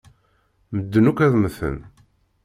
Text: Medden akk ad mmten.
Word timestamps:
Medden 0.73 1.09
akk 1.09 1.19
ad 1.25 1.33
mmten. 1.37 1.77